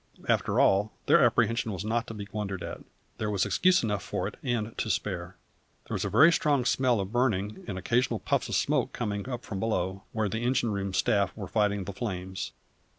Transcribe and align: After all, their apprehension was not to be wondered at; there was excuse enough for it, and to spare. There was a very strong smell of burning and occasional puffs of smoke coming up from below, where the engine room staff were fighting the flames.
After 0.27 0.59
all, 0.59 0.91
their 1.05 1.23
apprehension 1.23 1.71
was 1.71 1.85
not 1.85 2.07
to 2.07 2.15
be 2.15 2.27
wondered 2.31 2.63
at; 2.63 2.79
there 3.19 3.29
was 3.29 3.45
excuse 3.45 3.83
enough 3.83 4.01
for 4.01 4.27
it, 4.27 4.33
and 4.41 4.75
to 4.79 4.89
spare. 4.89 5.35
There 5.87 5.93
was 5.93 6.03
a 6.03 6.09
very 6.09 6.33
strong 6.33 6.65
smell 6.65 6.99
of 6.99 7.11
burning 7.11 7.63
and 7.67 7.77
occasional 7.77 8.17
puffs 8.19 8.49
of 8.49 8.55
smoke 8.55 8.93
coming 8.93 9.29
up 9.29 9.43
from 9.45 9.59
below, 9.59 10.01
where 10.11 10.27
the 10.27 10.39
engine 10.39 10.71
room 10.71 10.95
staff 10.95 11.37
were 11.37 11.47
fighting 11.47 11.83
the 11.83 11.93
flames. 11.93 12.51